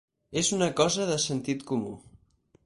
[0.41, 1.93] És una cosa de sentit comú.